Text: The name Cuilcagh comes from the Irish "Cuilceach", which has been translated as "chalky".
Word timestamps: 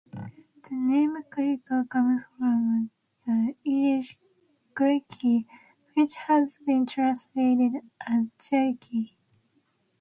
The 0.11 0.69
name 0.73 1.15
Cuilcagh 1.29 1.87
comes 1.87 2.23
from 2.35 2.89
the 3.23 3.53
Irish 3.67 4.17
"Cuilceach", 4.73 5.45
which 5.95 6.15
has 6.15 6.57
been 6.65 6.87
translated 6.87 7.73
as 8.07 8.25
"chalky". 8.39 9.15